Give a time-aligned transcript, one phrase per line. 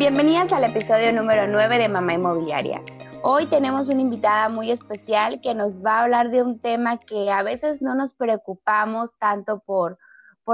[0.00, 2.82] Bienvenidas al episodio número 9 de Mamá Inmobiliaria.
[3.22, 7.30] Hoy tenemos una invitada muy especial que nos va a hablar de un tema que
[7.30, 9.98] a veces no nos preocupamos tanto por,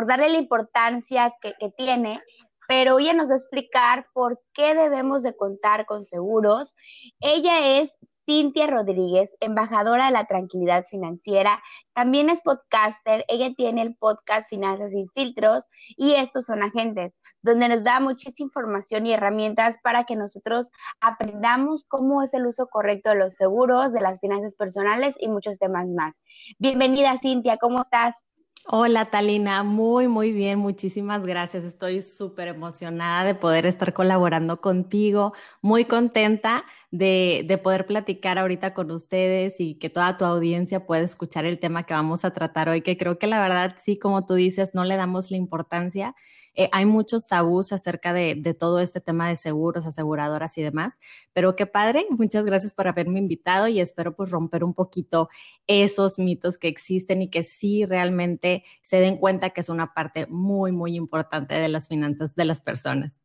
[0.08, 2.20] darle la importancia que, que tiene,
[2.66, 6.74] pero ella nos va a explicar por qué debemos de contar con seguros.
[7.20, 11.62] Ella es Cintia Rodríguez, embajadora de la tranquilidad financiera.
[11.94, 13.24] También es podcaster.
[13.28, 15.64] Ella tiene el podcast Finanzas sin filtros
[15.96, 17.14] y estos son agentes,
[17.46, 22.66] donde nos da muchísima información y herramientas para que nosotros aprendamos cómo es el uso
[22.66, 26.16] correcto de los seguros, de las finanzas personales y muchos temas más.
[26.58, 27.56] Bienvenida, Cintia.
[27.56, 28.26] ¿Cómo estás?
[28.68, 31.62] Hola Talina, muy, muy bien, muchísimas gracias.
[31.62, 38.74] Estoy súper emocionada de poder estar colaborando contigo, muy contenta de, de, poder platicar ahorita
[38.74, 42.68] con ustedes y que toda tu audiencia pueda escuchar el tema que vamos a tratar
[42.68, 46.14] hoy, que creo que la verdad, sí, como tú dices, no le damos la importancia
[46.56, 50.98] eh, hay muchos tabús acerca de, todo este tema de seguros, aseguradoras y demás,
[51.34, 55.28] pero qué padre, muchas gracias por haberme invitado y espero pues romper un poquito
[55.66, 60.26] esos mitos que existen y que sí realmente se den cuenta que es una parte
[60.28, 63.20] muy, muy importante de las finanzas de las personas.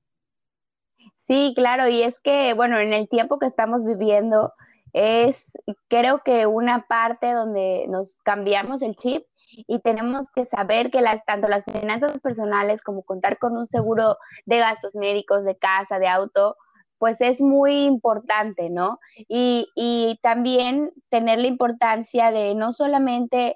[1.32, 4.52] Sí, claro, y es que, bueno, en el tiempo que estamos viviendo,
[4.92, 5.54] es
[5.88, 9.24] creo que una parte donde nos cambiamos el chip
[9.66, 14.18] y tenemos que saber que las, tanto las finanzas personales como contar con un seguro
[14.46, 16.58] de gastos médicos, de casa, de auto,
[16.98, 19.00] pues es muy importante, ¿no?
[19.30, 23.56] Y, y también tener la importancia de no solamente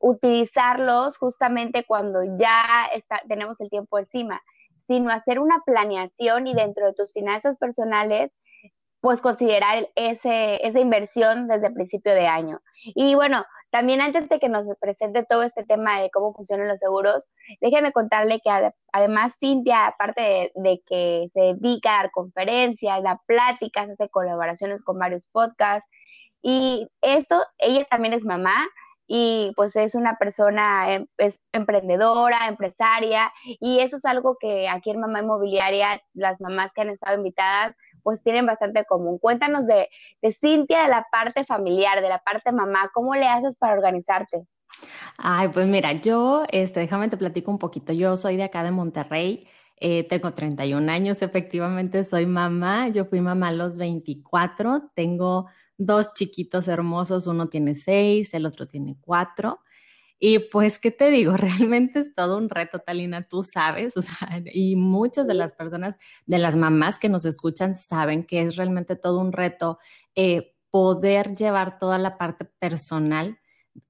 [0.00, 4.42] utilizarlos justamente cuando ya está, tenemos el tiempo encima,
[4.86, 8.30] sino hacer una planeación y dentro de tus finanzas personales
[9.02, 12.60] pues considerar ese, esa inversión desde principio de año.
[12.84, 16.78] Y bueno, también antes de que nos presente todo este tema de cómo funcionan los
[16.78, 17.26] seguros,
[17.60, 18.50] déjeme contarle que
[18.92, 25.00] además Cintia, aparte de, que se dedica a dar conferencias, da pláticas, hace colaboraciones con
[25.00, 25.88] varios podcasts,
[26.40, 28.68] y eso, ella también es mamá,
[29.14, 34.88] y pues es una persona em, es emprendedora, empresaria, y eso es algo que aquí
[34.88, 39.18] en Mamá Inmobiliaria, las mamás que han estado invitadas, pues tienen bastante común.
[39.18, 39.90] Cuéntanos de,
[40.22, 44.46] de Cintia, de la parte familiar, de la parte mamá, ¿cómo le haces para organizarte?
[45.18, 47.92] Ay, pues mira, yo, este, déjame te platico un poquito.
[47.92, 49.46] Yo soy de acá de Monterrey,
[49.84, 52.88] eh, tengo 31 años, efectivamente soy mamá.
[52.90, 58.68] Yo fui mamá a los 24, tengo dos chiquitos hermosos, uno tiene seis, el otro
[58.68, 59.58] tiene cuatro.
[60.20, 61.36] Y pues, ¿qué te digo?
[61.36, 65.96] Realmente es todo un reto, Talina, tú sabes, o sea, y muchas de las personas,
[66.26, 69.78] de las mamás que nos escuchan, saben que es realmente todo un reto
[70.14, 73.40] eh, poder llevar toda la parte personal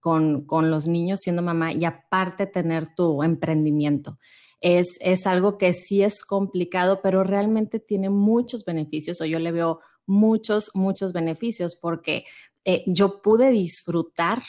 [0.00, 4.18] con, con, los niños siendo mamá y aparte tener tu emprendimiento.
[4.62, 9.52] Es, es algo que sí es complicado, pero realmente tiene muchos beneficios, o yo le
[9.52, 12.24] veo muchos, muchos beneficios porque
[12.64, 14.42] eh, yo pude disfrutar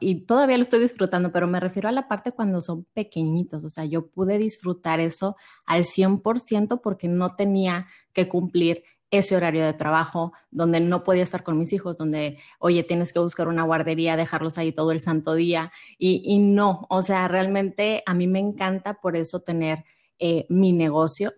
[0.00, 3.68] y todavía lo estoy disfrutando, pero me refiero a la parte cuando son pequeñitos, o
[3.68, 9.72] sea, yo pude disfrutar eso al 100% porque no tenía que cumplir ese horario de
[9.72, 14.16] trabajo, donde no podía estar con mis hijos, donde, oye, tienes que buscar una guardería,
[14.16, 18.94] dejarlos ahí todo el santo día, y, no, o sea, realmente a mí me encanta
[18.94, 19.84] por eso tener
[20.18, 21.34] eh, mi negocio,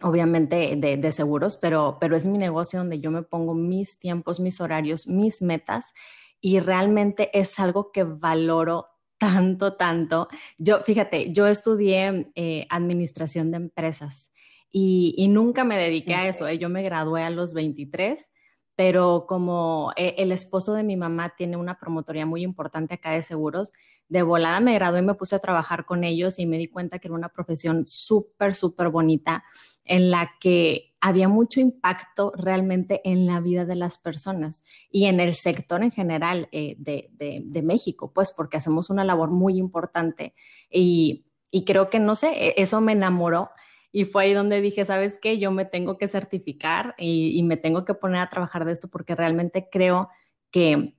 [0.00, 4.60] obviamente de, seguros, pero, pero es mi negocio donde yo me pongo mis tiempos, mis
[4.60, 5.94] horarios, mis metas
[6.40, 8.86] y realmente es algo que valoro
[9.18, 10.28] tanto, tanto.
[10.58, 14.33] Yo, fíjate, yo estudié eh, administración de empresas
[14.76, 16.48] y, nunca me dediqué a eso.
[16.48, 16.58] ¿eh?
[16.58, 18.32] Yo me gradué a los 23,
[18.74, 23.22] pero como eh, el esposo de mi mamá tiene una promotoría muy importante acá de
[23.22, 23.72] seguros,
[24.08, 26.98] de volada me gradué y me puse a trabajar con ellos y me di cuenta
[26.98, 29.44] que era una profesión súper, súper bonita
[29.84, 35.20] en la que había mucho impacto realmente en la vida de las personas y en
[35.20, 40.34] el sector en general eh, de, México, pues porque hacemos una labor muy importante
[40.68, 41.26] y,
[41.64, 43.50] creo que, no sé, e, eso me enamoró
[43.94, 45.38] y fue ahí donde dije, ¿sabes qué?
[45.38, 48.88] Yo me tengo que certificar y, y me tengo que poner a trabajar de esto
[48.88, 50.10] porque realmente creo
[50.50, 50.96] que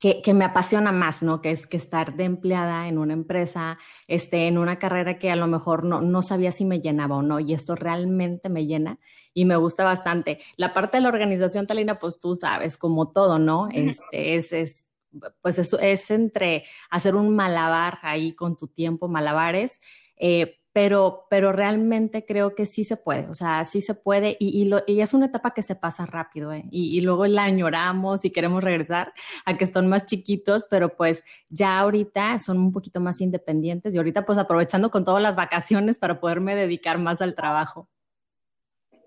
[0.00, 1.42] que, me apasiona más, ¿no?
[1.42, 3.78] Que es que estar de empleada en una empresa,
[4.08, 7.22] este, en una carrera que a lo mejor no, no sabía si me llenaba o
[7.22, 8.98] no, y esto realmente me llena
[9.34, 10.38] y me gusta bastante.
[10.56, 13.68] La parte de la organización, Talina, pues tú sabes, como todo, ¿no?
[13.70, 14.88] Este, es, es
[15.42, 19.80] pues es, es entre hacer un malabar ahí con tu tiempo, malabares,
[20.16, 24.62] eh, pero, pero realmente creo que sí se puede, o sea, sí se puede y,
[24.62, 26.62] y, y es una etapa que se pasa rápido ¿eh?
[26.70, 29.12] y, y, luego la añoramos y queremos regresar
[29.44, 33.98] a que están más chiquitos, pero pues ya ahorita son un poquito más independientes y
[33.98, 37.88] ahorita pues aprovechando con todas las vacaciones para poderme dedicar más al trabajo.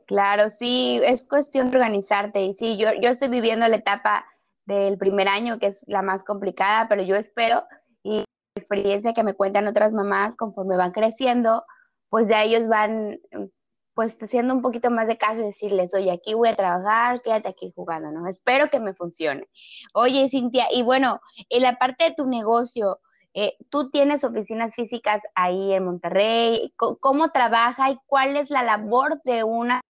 [0.05, 2.41] Claro, sí, es cuestión de organizarte.
[2.41, 4.25] Y sí, yo, yo estoy viviendo la etapa
[4.65, 7.63] del primer año, que es la más complicada, pero yo espero
[8.03, 8.23] y
[8.55, 11.65] experiencia que me cuentan otras mamás conforme van creciendo,
[12.09, 13.19] pues ya ellos van
[13.95, 17.49] pues haciendo un poquito más de caso y decirles, oye, aquí voy a trabajar, quédate
[17.49, 18.27] aquí jugando, ¿no?
[18.27, 19.47] Espero que me funcione.
[19.93, 21.19] Oye, Cintia, y bueno,
[21.49, 22.99] en la parte de tu negocio,
[23.35, 26.73] eh, ¿tú tienes oficinas físicas ahí en Monterrey?
[26.75, 29.81] ¿Cómo trabaja y cuál es la labor de una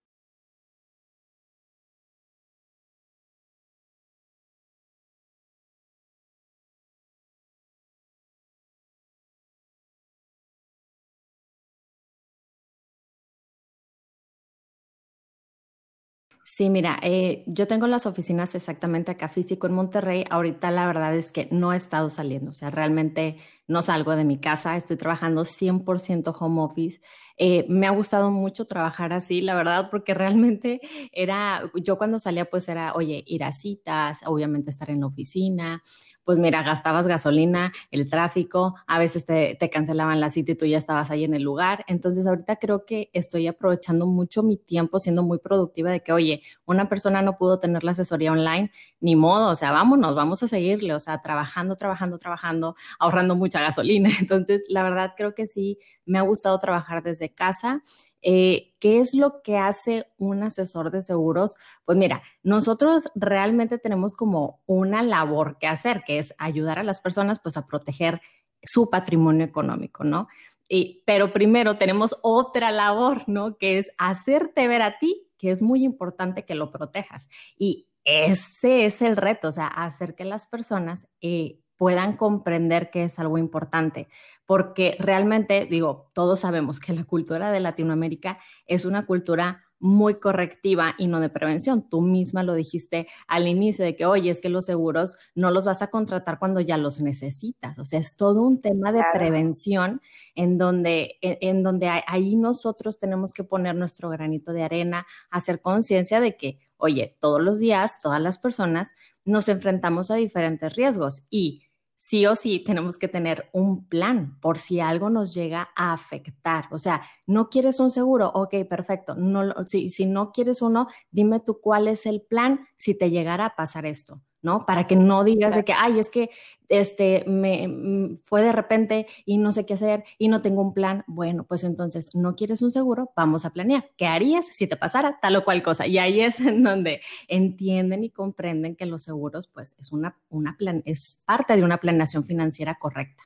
[16.45, 20.25] Sí, mira, eh, yo tengo las oficinas exactamente acá físico en Monterrey.
[20.29, 23.37] Ahorita la verdad es que no he estado saliendo, o sea, realmente
[23.67, 26.99] no salgo de mi casa, estoy trabajando 100% home office.
[27.37, 30.81] Eh, me ha gustado mucho trabajar así, la verdad, porque realmente
[31.11, 35.81] era, yo cuando salía pues era, oye, ir a citas, obviamente estar en la oficina,
[36.23, 40.65] pues mira, gastabas gasolina, el tráfico, a veces te, te, cancelaban la cita y tú
[40.65, 41.83] ya estabas ahí en el lugar.
[41.87, 46.41] Entonces ahorita creo que estoy aprovechando mucho mi tiempo, siendo muy productiva de que, oye,
[46.65, 48.71] una persona no pudo tener la asesoría online,
[49.01, 53.59] ni modo, o sea, vámonos, vamos a seguirle, o sea, trabajando, trabajando, trabajando, ahorrando mucha
[53.61, 54.09] gasolina.
[54.19, 57.83] Entonces, la verdad creo que sí, me ha gustado trabajar desde casa.
[58.21, 61.55] Eh, ¿Qué es lo que hace un asesor de seguros?
[61.85, 67.01] Pues mira, nosotros realmente tenemos como una labor que hacer, que es ayudar a las
[67.01, 68.21] personas pues a proteger
[68.63, 70.27] su patrimonio económico, ¿no?
[70.67, 73.57] Y, pero primero tenemos otra labor, ¿no?
[73.57, 77.27] Que es hacerte ver a ti que es muy importante que lo protejas.
[77.57, 83.03] Y ese es el reto, o sea, hacer que las personas eh, puedan comprender que
[83.03, 84.07] es algo importante,
[84.45, 90.95] porque realmente, digo, todos sabemos que la cultura de Latinoamérica es una cultura muy correctiva
[90.97, 91.89] y no de prevención.
[91.89, 95.65] Tú misma lo dijiste al inicio de que, oye, es que los seguros no los
[95.65, 97.77] vas a contratar cuando ya los necesitas.
[97.79, 100.01] O sea, es todo un tema de prevención
[100.35, 106.21] en donde, en, donde ahí nosotros tenemos que poner nuestro granito de arena, hacer conciencia
[106.21, 108.93] de que, oye, todos los días, todas las personas
[109.25, 111.63] nos enfrentamos a diferentes riesgos y
[112.03, 116.65] sí o sí tenemos que tener un plan por si algo nos llega a afectar.
[116.71, 119.15] O sea, no quieres un seguro, ok, perfecto.
[119.15, 123.45] No, si, si no quieres uno, dime tú cuál es el plan si te llegara
[123.45, 124.21] a pasar esto.
[124.43, 124.65] ¿No?
[124.65, 126.29] Para que no digas de que, ay, es que
[126.69, 130.73] este, me mm, fue de repente y no sé qué hacer y no tengo un
[130.73, 131.03] plan.
[131.07, 133.11] Bueno, pues entonces, ¿no quieres un seguro?
[133.15, 133.89] Vamos a planear.
[133.97, 135.87] ¿Qué harías si te pasara tal o cual cosa?
[135.87, 140.57] Y ahí es en donde entienden y comprenden que los seguros, pues, es una, una
[140.57, 143.23] plan, es parte de una planeación financiera correcta.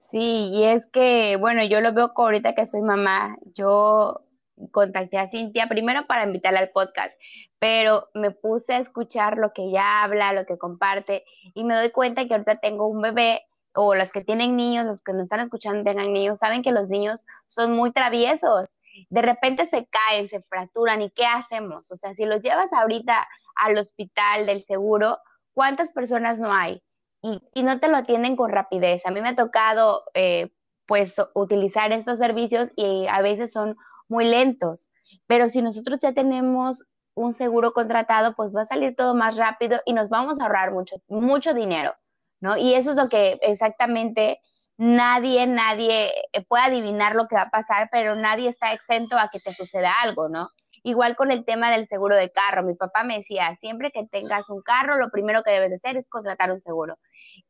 [0.00, 3.38] Sí, y es que, bueno, yo lo veo ahorita que soy mamá.
[3.54, 4.20] Yo
[4.70, 7.12] contacté a Cintia primero para invitarla al podcast,
[7.58, 11.90] pero me puse a escuchar lo que ella habla, lo que comparte, y me doy
[11.90, 15.40] cuenta que ahorita tengo un bebé, o los que tienen niños, los que nos están
[15.40, 18.68] escuchando tengan niños, saben que los niños son muy traviesos.
[19.08, 21.90] De repente se caen, se fracturan, ¿y qué hacemos?
[21.90, 23.26] O sea, si los llevas ahorita
[23.56, 25.18] al hospital del seguro,
[25.54, 26.82] ¿cuántas personas no hay?
[27.22, 29.06] Y, no te lo atienden con rapidez.
[29.06, 30.50] A mí me ha tocado, eh,
[30.86, 33.76] pues, utilizar estos servicios y a veces son
[34.12, 34.90] muy lentos.
[35.26, 39.80] Pero si nosotros ya tenemos un seguro contratado, pues va a salir todo más rápido
[39.84, 41.94] y nos vamos a ahorrar mucho, mucho dinero,
[42.40, 42.56] ¿no?
[42.56, 44.40] Y eso es lo que exactamente
[44.78, 49.28] nadie, nadie eh, puede adivinar lo que va a pasar, pero nadie está exento a
[49.30, 50.48] que te suceda algo, ¿no?
[50.84, 52.62] Igual con el tema del seguro de carro.
[52.62, 55.96] Mi papá me decía, siempre que tengas un carro, lo primero que debes de hacer
[55.96, 56.98] es contratar un seguro.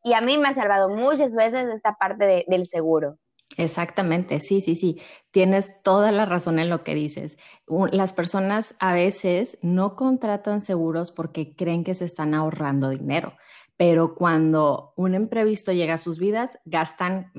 [0.02, 3.18] Y a mí me ha salvado muchas veces esta parte del seguro.
[3.56, 5.00] Exactamente, sí, sí, sí.
[5.30, 7.38] Tienes toda la razón en lo que dices.
[7.90, 13.34] Las personas a veces no contratan seguros porque creen que se están ahorrando dinero,
[13.76, 17.30] pero cuando un imprevisto llega a sus vidas, gastan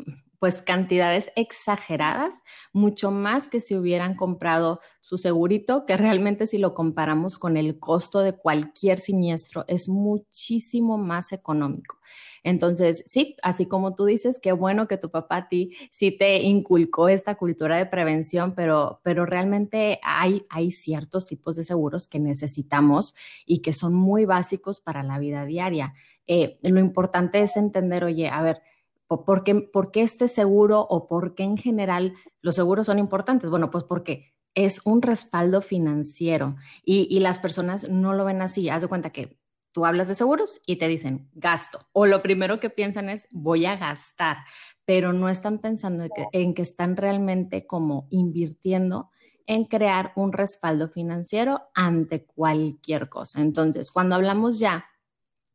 [0.44, 2.34] pues cantidades exageradas,
[2.74, 7.80] mucho más que si hubieran comprado su segurito, que realmente si lo comparamos con el
[7.80, 11.98] costo de cualquier siniestro es muchísimo más económico.
[12.44, 16.42] Entonces, sí, así como tú dices, qué bueno que tu papá a ti sí te
[16.42, 22.20] inculcó esta cultura de prevención, pero, pero realmente hay, hay ciertos tipos de seguros que
[22.20, 25.94] necesitamos y que son muy básicos para la vida diaria.
[26.28, 28.62] Eh, lo importante es entender, oye, a ver,
[29.08, 33.50] ¿por qué, ¿por este seguro o por qué en general los seguros son importantes?
[33.50, 36.56] Bueno, pues porque es un respaldo financiero
[36.86, 38.70] y, las personas no lo ven así.
[38.70, 39.40] Haz de cuenta que
[39.74, 41.88] Tú hablas de seguros y te dicen gasto.
[41.94, 44.38] O lo primero que piensan es voy a gastar,
[44.86, 49.10] pero no están pensando en que, están realmente como invirtiendo
[49.48, 53.42] en crear un respaldo financiero ante cualquier cosa.
[53.42, 54.86] Entonces, cuando hablamos ya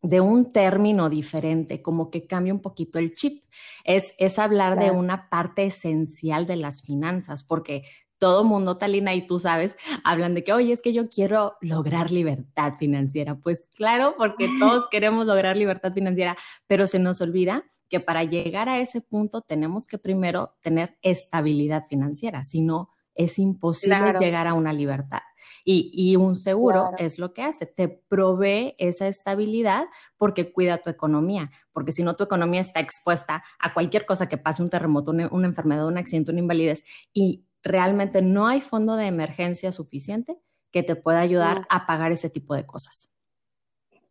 [0.02, 3.42] de un término diferente, como que cambia un poquito el chip,
[3.84, 7.84] es, es hablar de una parte esencial de las finanzas, porque
[8.18, 12.10] todo mundo, Talina, y tú sabes, hablan de que, oye, es que yo quiero lograr
[12.10, 13.36] libertad financiera.
[13.36, 16.36] Pues claro, porque todos queremos lograr libertad financiera,
[16.66, 21.84] pero se nos olvida que para llegar a ese punto tenemos que primero tener estabilidad
[21.88, 25.20] financiera, si no, es imposible llegar a una libertad.
[25.64, 29.84] Y, un seguro es lo que hace, te provee esa estabilidad
[30.16, 34.38] porque cuida tu economía, porque si no tu economía está expuesta a cualquier cosa que
[34.38, 38.96] pase, un terremoto, una, una enfermedad, un accidente, una invalidez, y realmente no hay fondo
[38.96, 40.38] de emergencia suficiente
[40.70, 43.10] que te pueda ayudar a pagar ese tipo de cosas.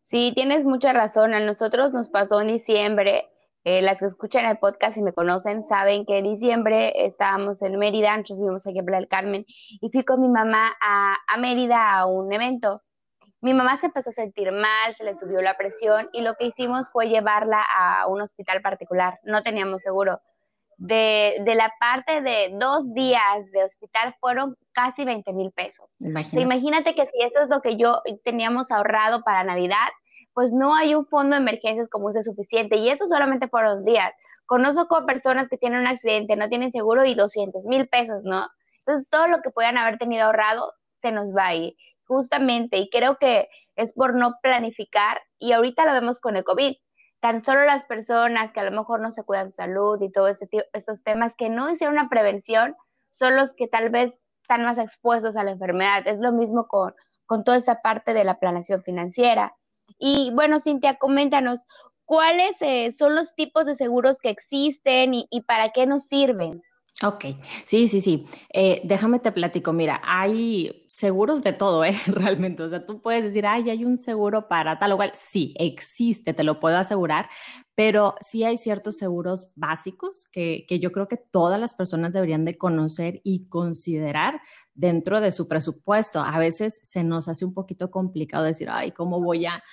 [0.04, 1.34] Sí, tienes mucha razón.
[1.34, 3.30] A nosotros nos pasó en diciembre.
[3.64, 7.78] Eh, las que escuchan el podcast y me conocen saben que en diciembre estábamos en
[7.78, 11.38] Mérida, nosotros vivimos aquí en Playa del Carmen, y fui con mi mamá a, a
[11.38, 12.82] Mérida a un evento.
[13.42, 16.46] Mi mamá se empezó a sentir mal, se le subió la presión y lo que
[16.46, 19.20] hicimos fue llevarla a un hospital particular.
[19.24, 20.22] No teníamos seguro
[20.78, 25.96] de, de, la parte de dos días de hospital fueron casi 20 mil pesos.
[26.00, 26.42] Imagínate.
[26.42, 29.88] imagínate que si eso es lo que yo teníamos ahorrado para Navidad,
[30.38, 32.76] pues no hay un fondo de emergencias como ese suficiente.
[32.76, 34.14] Y eso solamente por dos días.
[34.46, 38.48] Conozco personas que tienen un accidente, no tienen seguro y 200 mil pesos, ¿no?
[38.86, 41.76] Entonces todo lo que puedan haber tenido ahorrado se nos va a ir,
[42.06, 42.78] justamente.
[42.78, 45.20] Y creo que es por no planificar.
[45.40, 46.76] Y ahorita lo vemos con el COVID
[47.20, 50.38] tan solo las personas que a lo mejor no se cuidan su salud y todos
[50.40, 52.76] este, esos temas que no hicieron una prevención
[53.10, 54.14] son los que tal vez
[54.44, 56.08] están más expuestos a la enfermedad.
[56.08, 56.94] Es lo mismo con,
[57.26, 59.57] con toda esa parte de la planeación financiera.
[60.00, 61.62] Y bueno, Cintia, coméntanos,
[62.06, 66.62] ¿cuáles eh, son los tipos de seguros que existen y, y para qué nos sirven?
[67.04, 67.26] Ok,
[67.66, 68.26] sí, sí, sí.
[68.52, 69.72] Eh, déjame te platico.
[69.72, 71.94] Mira, hay seguros de todo, ¿eh?
[72.08, 72.64] Realmente.
[72.64, 75.12] O sea, tú puedes decir, ay, hay un seguro para tal o cual.
[75.14, 77.30] Sí, existe, te lo puedo asegurar,
[77.78, 82.44] pero sí hay ciertos seguros básicos que, que yo creo que todas las personas deberían
[82.44, 84.42] de conocer y considerar
[84.78, 86.22] dentro de su presupuesto.
[86.22, 89.64] A veces se nos hace un poquito complicado decir, ay, ¿cómo voy a,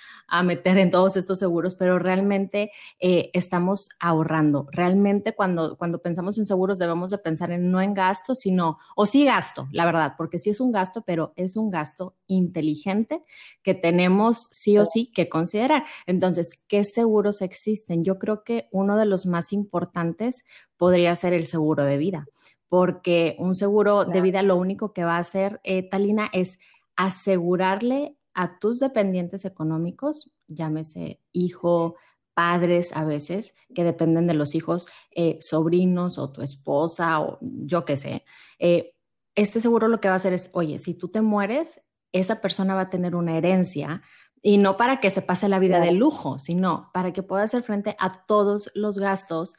[0.43, 1.75] meter en todos estos seguros?
[1.75, 4.67] Pero realmente eh, estamos ahorrando.
[4.71, 9.05] Realmente cuando, cuando pensamos en seguros debemos de pensar en no en gasto, sino, o
[9.05, 13.23] sí gasto, la verdad, porque sí es un gasto, pero es un gasto inteligente
[13.61, 15.85] que tenemos sí o sí que considerar.
[16.07, 17.94] Entonces, ¿qué seguros existen?
[18.03, 20.45] Yo creo que uno de los más importantes
[20.77, 22.25] podría ser el seguro de vida
[22.69, 26.59] porque un seguro de vida lo único que va a hacer, eh, Talina, es
[26.95, 31.95] asegurarle a tus dependientes económicos, llámese hijo,
[32.33, 37.85] padres a veces, que dependen de los hijos, eh, sobrinos o tu esposa o yo
[37.85, 38.25] qué sé.
[38.59, 38.93] Eh,
[39.35, 42.75] este seguro lo que va a hacer es, oye, si tú te mueres, esa persona
[42.75, 44.01] va a tener una herencia
[44.41, 47.63] y no para que se pase la vida de lujo, sino para que pueda hacer
[47.63, 49.55] frente a todos los gastos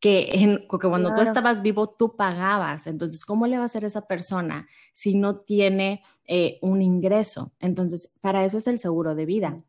[0.00, 2.86] que, cuando tú estabas vivo tú pagabas.
[2.86, 7.52] Entonces, ¿cómo le va a hacer esa persona si no tiene eh, un ingreso?
[7.60, 9.62] Entonces, para eso es el seguro de vida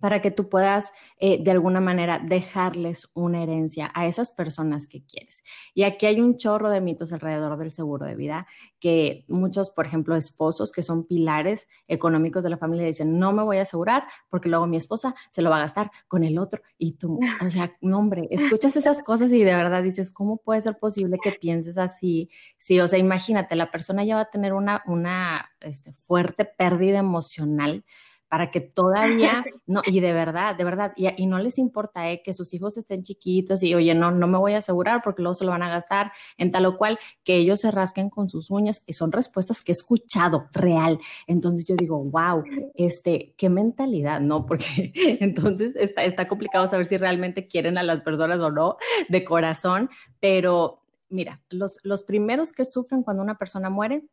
[0.00, 5.04] para que tú puedas eh, de alguna manera dejarles una herencia a esas personas que
[5.04, 5.44] quieres.
[5.74, 8.46] Y aquí hay un chorro de mitos alrededor del seguro de vida
[8.80, 13.42] que muchos, por ejemplo, esposos que son pilares económicos de la familia dicen, no me
[13.42, 16.62] voy a asegurar porque luego mi esposa se lo va a gastar con el otro
[16.78, 20.62] y tú, o sea, no hombre, escuchas esas cosas y de verdad dices, ¿cómo puede
[20.62, 22.30] ser posible que pienses así?
[22.58, 26.98] Sí, o sea, imagínate, la persona ya va a tener una, una este, fuerte pérdida
[26.98, 27.84] emocional
[28.30, 32.32] para que todavía, no, y de verdad, de verdad, y, no les importa eh, que
[32.32, 35.44] sus hijos estén chiquitos y, oye, no, no me voy a asegurar porque luego se
[35.44, 38.84] lo van a gastar en tal o cual, que ellos se rasquen con sus uñas,
[38.86, 41.00] y son respuestas que he escuchado real.
[41.26, 42.44] Entonces yo digo, wow,
[42.74, 44.46] este, qué mentalidad, ¿no?
[44.46, 48.76] Porque entonces está, está complicado saber si realmente quieren a las personas o no
[49.08, 54.04] de corazón, pero mira, los, los primeros que sufren cuando una persona muere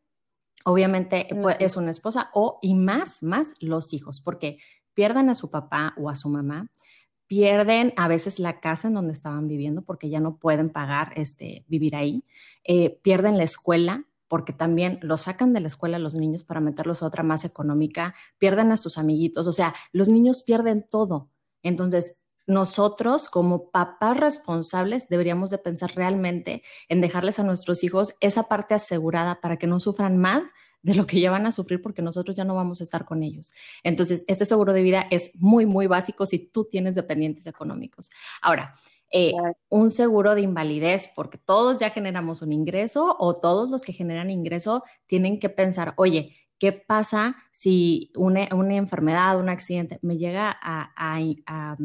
[0.70, 4.58] Obviamente pues, es una esposa o y más, más los hijos, porque
[4.94, 6.70] pierden a su papá o a su mamá,
[7.26, 11.64] pierden a veces la casa en donde estaban viviendo porque ya no pueden pagar este,
[11.70, 12.26] vivir ahí,
[12.66, 17.02] eh, pierden la escuela porque también los sacan de la escuela los niños para meterlos
[17.02, 21.30] a otra más económica, pierden a sus amiguitos, o sea, los niños pierden todo.
[21.64, 22.18] Entonces,
[22.48, 28.74] nosotros como papás responsables deberíamos de pensar realmente en dejarles a nuestros hijos esa parte
[28.74, 30.44] asegurada para que no sufran más
[30.82, 33.22] de lo que ya van a sufrir porque nosotros ya no vamos a estar con
[33.22, 33.50] ellos.
[33.84, 38.10] Entonces, este seguro de vida es muy, muy básico si tú tienes dependientes económicos.
[38.42, 38.74] Ahora,
[39.12, 39.34] eh,
[39.70, 44.30] un seguro de invalidez, porque todos ya generamos un ingreso o todos los que generan
[44.30, 50.92] ingreso tienen que pensar, oye, ¿qué pasa si una, enfermedad, un accidente me llega a,
[50.96, 51.78] a,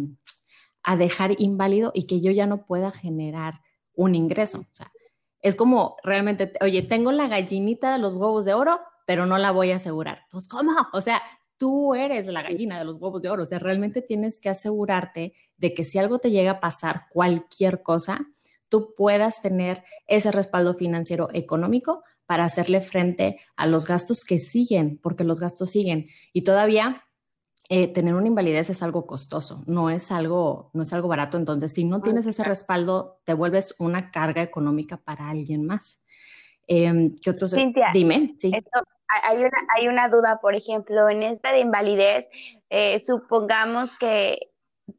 [0.97, 3.61] dejar inválido y que yo ya no pueda generar
[3.95, 4.61] un ingreso?
[4.61, 4.93] O sea,
[5.41, 9.51] es como realmente, oye, tengo la gallinita de los huevos de oro, pero no la
[9.51, 10.23] voy a asegurar.
[10.31, 10.73] Pues, ¿cómo?
[10.93, 11.23] O sea,
[11.57, 13.43] tú eres la gallina de los huevos de oro.
[13.43, 17.83] O sea, realmente tienes que asegurarte de que si algo te llega a pasar, cualquier
[17.83, 18.27] cosa,
[18.69, 24.99] tú puedas tener ese respaldo financiero económico para hacerle frente a los gastos que siguen,
[25.03, 26.07] porque los gastos siguen.
[26.33, 27.05] Y todavía
[27.69, 31.37] eh, tener una invalidez es algo costoso, no es algo, no es algo barato.
[31.37, 36.05] Entonces, si no tienes ese respaldo, te vuelves una carga económica para alguien más.
[36.67, 37.55] Em, ¿Qué otros?
[37.93, 38.35] Dime.
[38.39, 38.53] Sí
[39.23, 42.27] hay una, hay una duda, por ejemplo, en esta de invalidez,
[42.71, 44.52] eh, supongamos que,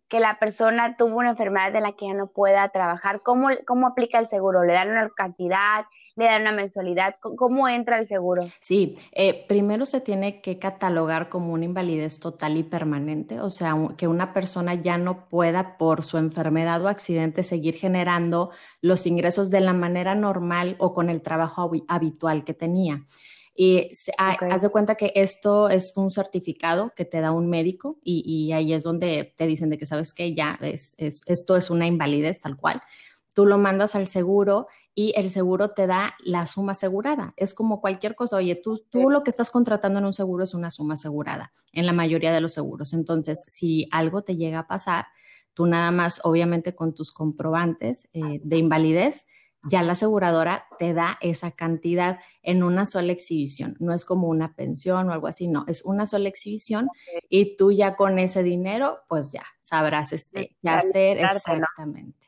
[0.10, 3.88] que, la persona tuvo una enfermedad de la que ya no pueda trabajar, ¿cómo, ¿cómo
[3.88, 4.64] aplica el seguro?
[4.64, 5.86] ¿Le dan una cantidad?
[6.16, 7.16] ¿Le dan una mensualidad?
[7.20, 8.44] ¿Cómo entra el seguro?
[8.60, 13.76] Sí, eh, primero se tiene que catalogar como una invalidez total y permanente, o sea,
[13.98, 19.50] que una persona ya no pueda por su enfermedad o accidente seguir generando los ingresos
[19.50, 23.02] de la manera normal o con el trabajo habitual que tenía.
[23.56, 28.52] Y haz de cuenta que esto es un certificado que te da un médico y,
[28.52, 32.40] ahí es donde te dicen de que sabes que ya es, esto es una invalidez
[32.40, 32.82] tal cual.
[33.36, 37.34] Tú lo mandas al seguro y el seguro te da la suma asegurada.
[37.38, 38.38] Es como cualquier cosa.
[38.38, 41.86] Oye, tú, tú lo que estás contratando en un seguro es una suma asegurada en
[41.86, 42.94] la mayoría de los seguros.
[42.94, 45.08] Entonces, si algo te llega a pasar,
[45.54, 49.26] tú nada más, obviamente con tus comprobantes eh, de invalidez,
[49.70, 53.76] ya la aseguradora te da esa cantidad en una sola exhibición.
[53.80, 56.90] No es como una pensión o algo así, no, es una sola exhibición
[57.30, 62.24] y tú ya con ese dinero, pues ya sabrás este, qué hacer exactamente.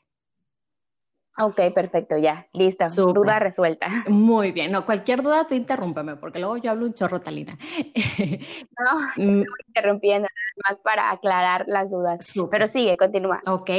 [1.38, 2.86] Ok, perfecto, ya, lista.
[2.96, 3.90] Duda resuelta.
[4.08, 7.58] Muy bien, no, cualquier duda tú interrúmpeme, porque luego yo hablo un chorro, Talina.
[8.80, 9.40] no, mm.
[9.42, 10.30] estoy interrumpiendo,
[10.68, 12.34] más para aclarar las dudas.
[12.50, 13.42] Pero sigue, continúa.
[13.46, 13.70] Ok,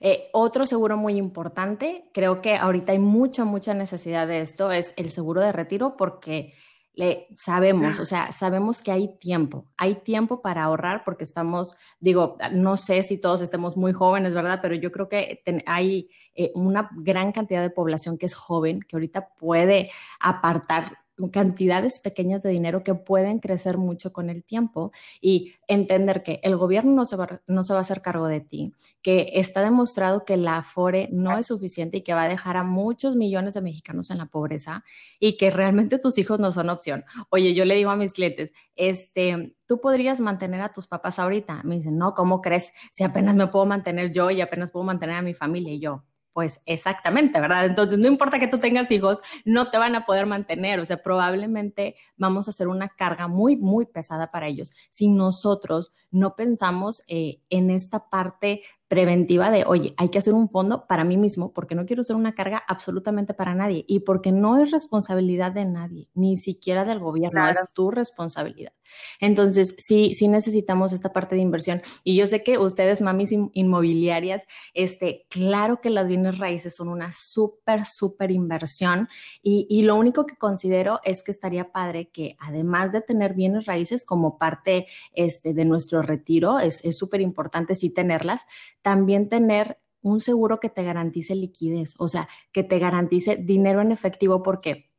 [0.00, 4.94] eh, otro seguro muy importante, creo que ahorita hay mucha, mucha necesidad de esto, es
[4.96, 6.52] el seguro de retiro, porque
[6.94, 12.36] le sabemos, o sea, sabemos que hay tiempo, hay tiempo para ahorrar porque estamos, digo,
[12.52, 14.58] no sé si todos estemos muy jóvenes, ¿verdad?
[14.60, 18.96] Pero yo creo que hay eh, una gran cantidad de población que es joven, que
[18.96, 19.90] ahorita puede
[20.20, 20.98] apartar
[21.30, 26.56] cantidades pequeñas de dinero que pueden crecer mucho con el tiempo y entender que el
[26.56, 28.72] gobierno no se, va, no se va a hacer cargo de ti,
[29.02, 32.64] que está demostrado que la Afore no es suficiente y que va a dejar a
[32.64, 34.84] muchos millones de mexicanos en la pobreza
[35.20, 37.04] y que realmente tus hijos no son opción.
[37.30, 41.62] Oye, yo le digo a mis clientes, este, tú podrías mantener a tus papás ahorita.
[41.64, 42.72] Me dicen, no, ¿cómo crees?
[42.90, 46.04] Si apenas me puedo mantener yo y apenas puedo mantener a mi familia y yo
[46.32, 47.66] pues exactamente, ¿verdad?
[47.66, 51.02] Entonces, no importa que tú tengas hijos, no te van a poder mantener, o sea,
[51.02, 57.02] probablemente vamos a hacer una carga muy, muy pesada para ellos si nosotros no pensamos
[57.08, 61.54] eh, en esta parte preventiva de, oye, hay que hacer un fondo para mí mismo
[61.54, 65.64] porque no quiero ser una carga absolutamente para nadie y porque no es responsabilidad de
[65.64, 68.74] nadie, ni siquiera del gobierno, es tu responsabilidad.
[69.18, 71.80] Entonces, sí, sí necesitamos esta parte de inversión.
[72.04, 77.14] Y yo sé que ustedes, mamis inmobiliarias, este, claro que las bienes raíces son una
[77.14, 79.08] súper, súper inversión.
[79.42, 83.64] Y, y, lo único que considero es que estaría padre que además de tener bienes
[83.64, 88.46] raíces como parte este, de nuestro retiro, es súper importante sí tenerlas,
[88.82, 93.92] también tener un seguro que te garantice liquidez, o sea, que te garantice dinero en
[93.92, 94.90] efectivo porque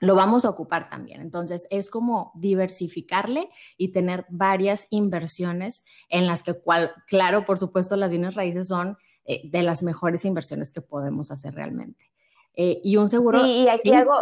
[0.00, 1.20] lo vamos a ocupar también.
[1.20, 7.96] Entonces, es como diversificarle y tener varias inversiones en las que, cual, claro, por supuesto,
[7.96, 12.10] las bienes raíces son eh, de las mejores inversiones que podemos hacer realmente.
[12.54, 13.44] Eh, y un seguro...
[13.44, 14.14] Sí, y aquí hago,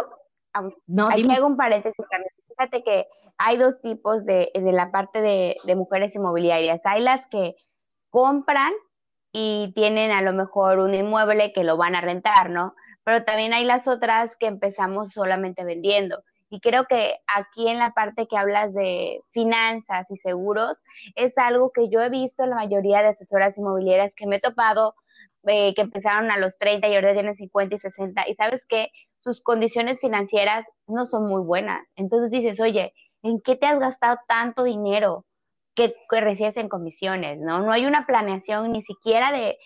[0.85, 2.31] no, aquí hago un paréntesis también.
[2.49, 6.81] Fíjate que hay dos tipos de, de la parte de, de mujeres inmobiliarias.
[6.83, 7.55] Hay las que
[8.09, 8.73] compran
[9.31, 12.75] y tienen a lo mejor un inmueble que lo van a rentar, ¿no?
[13.03, 16.23] Pero también hay las otras que empezamos solamente vendiendo.
[16.49, 20.83] Y creo que aquí en la parte que hablas de finanzas y seguros,
[21.15, 24.39] es algo que yo he visto en la mayoría de asesoras inmobiliarias que me he
[24.39, 24.95] topado,
[25.43, 28.27] eh, que empezaron a los 30 y ahora tienen 50 y 60.
[28.27, 28.89] Y sabes que
[29.19, 31.85] sus condiciones financieras no son muy buenas.
[31.95, 35.25] Entonces dices, oye, ¿en qué te has gastado tanto dinero?
[35.87, 37.61] Que, en comisiones, ¿no?
[37.61, 39.57] No hay una planeación ni siquiera de,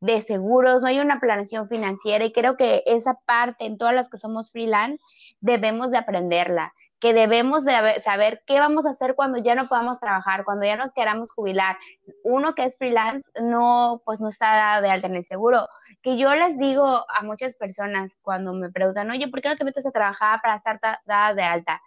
[0.00, 4.08] de seguros, no hay una planeación financiera y creo que esa parte en todas las
[4.08, 5.02] que somos freelance
[5.40, 6.72] debemos de aprenderla.
[7.00, 10.76] que debemos de saber qué vamos a hacer cuando ya no podamos trabajar, cuando ya
[10.76, 11.76] nos queramos jubilar.
[12.24, 15.68] Uno que es freelance no, pues no está dado de alta en el seguro.
[16.02, 19.64] Que yo les digo a muchas personas cuando me preguntan, oye, ¿por qué no te
[19.64, 21.80] metes a trabajar para estar dada de alta?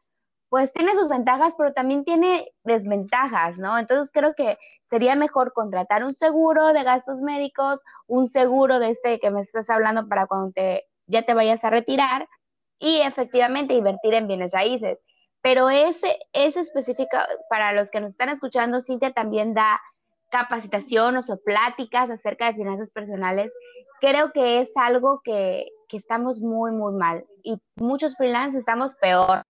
[0.51, 3.77] Pues tiene sus ventajas, pero también tiene desventajas, ¿no?
[3.77, 9.19] Entonces creo que sería mejor contratar un seguro de gastos médicos, un seguro de este
[9.19, 12.27] que me estás hablando para cuando te, ya te vayas a retirar,
[12.81, 14.99] y efectivamente invertir en bienes raíces.
[15.41, 17.17] Pero ese, es específico
[17.49, 19.79] para los que nos están escuchando, Cintia también da
[20.31, 23.51] capacitación o pláticas acerca de finanzas personales.
[24.01, 29.43] Creo que es algo que, que estamos muy, muy mal y muchos freelancers estamos peor.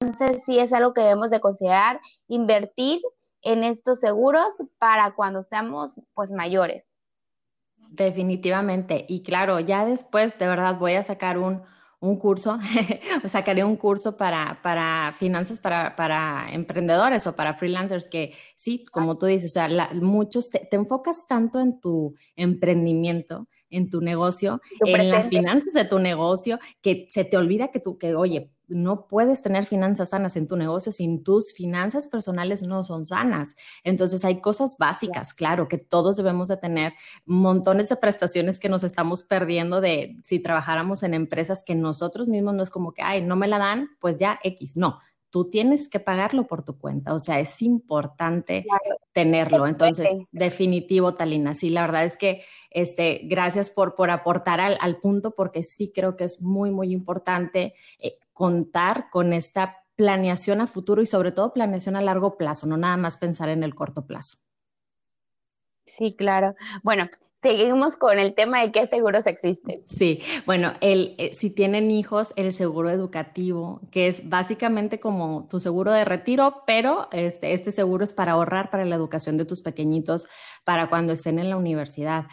[0.00, 3.00] Entonces sí es algo que debemos de considerar, invertir
[3.42, 6.94] en estos seguros para cuando seamos pues mayores.
[7.90, 9.04] Definitivamente.
[9.08, 11.62] Y claro, ya después de verdad voy a sacar un,
[12.00, 12.58] un curso,
[13.26, 19.18] sacaré un curso para, para finanzas para, para, emprendedores o para freelancers que sí, como
[19.18, 25.10] tú dices, o sea, muchos te, enfocas tanto en tu emprendimiento, en tu negocio, en
[25.10, 29.42] las finanzas de tu negocio, que se te olvida que tú, que oye, no puedes
[29.42, 33.56] tener finanzas sanas en tu negocio sin tus finanzas personales no son sanas.
[33.84, 36.92] Entonces hay cosas básicas, claro, que todos debemos de tener,
[37.26, 42.54] montones de prestaciones que nos estamos perdiendo de si trabajáramos en empresas que nosotros mismos
[42.54, 44.98] no es como que, ay, no me la dan, pues ya X, no.
[45.30, 48.66] Tú tienes que pagarlo por tu cuenta, o sea, es importante
[49.12, 49.66] tenerlo.
[49.66, 51.54] Entonces, definitivo, Talina.
[51.54, 55.92] Sí, la verdad es que, este, gracias por, por aportar al, al punto, porque sí
[55.94, 57.74] creo que es muy, muy importante.
[58.00, 62.78] Eh, contar con esta planeación a futuro y sobre todo planeación a largo plazo, no
[62.78, 64.38] nada más pensar en el corto plazo.
[65.84, 66.54] Sí, claro.
[66.82, 67.10] Bueno,
[67.42, 69.82] seguimos con el tema de qué seguros existen.
[69.86, 75.60] Sí, bueno, el, eh, si tienen hijos, el seguro educativo, que es básicamente como tu
[75.60, 79.62] seguro de retiro, pero este, este seguro es para ahorrar para la educación de tus
[79.62, 80.28] pequeñitos,
[80.64, 82.26] para cuando estén en la universidad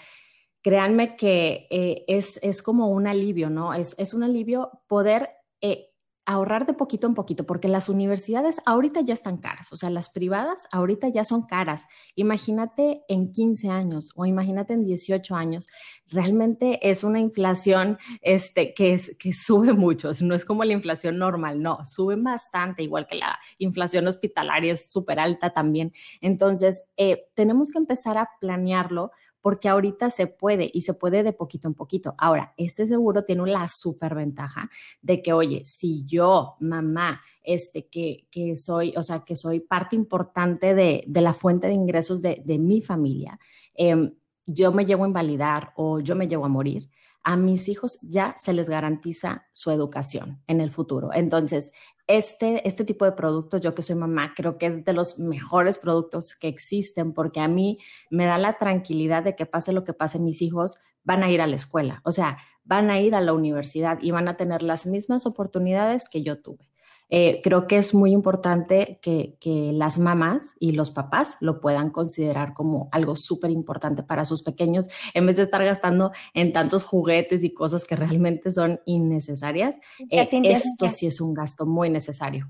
[0.63, 3.73] créanme que eh, es, es, como un alivio, ¿no?
[3.73, 5.29] Es, es un alivio poder
[5.61, 5.86] eh,
[6.27, 10.09] ahorrar de poquito en poquito, porque las universidades ahorita ya están caras, o sea, las
[10.09, 11.87] privadas ahorita ya son caras.
[12.15, 15.67] Imagínate en 15 años o imagínate en 18 años,
[16.09, 21.17] realmente es una inflación este, que, es, que sube mucho, no es como la inflación
[21.17, 25.93] normal, no, sube bastante, igual que la inflación hospitalaria es súper alta también.
[26.19, 29.11] Entonces, eh, tenemos que empezar a planearlo
[29.47, 32.15] porque ahorita se puede y se puede de poquito en poquito.
[32.17, 34.69] Ahora, este seguro tiene la superventaja
[35.01, 39.95] de que, oye, si yo, mamá, este, que, que soy, o sea, que soy parte
[39.95, 43.39] importante de, de la fuente de ingresos de, de mi familia,
[43.73, 44.11] eh,
[44.45, 46.89] yo me llevo a invalidar o yo me llevo a morir,
[47.27, 51.09] a mis hijos ya se les garantiza su educación en el futuro.
[51.13, 51.73] Entonces,
[52.07, 55.77] este, este tipo de productos, yo que soy mamá, creo que es de los mejores
[55.77, 59.91] productos que existen porque a mí me da la tranquilidad de que pase lo que
[59.91, 63.19] pase, mis hijos van a ir a la escuela, o sea, van a ir a
[63.19, 66.69] la universidad y van a tener las mismas oportunidades que yo tuve.
[67.09, 69.37] Eh, creo que es muy importante que,
[69.73, 74.89] las mamás y los papás lo puedan considerar como algo súper importante para sus pequeños,
[75.13, 79.79] en vez de estar gastando en tantos juguetes y cosas que realmente son innecesarias.
[80.09, 82.49] Eh, esto sí es un gasto muy necesario.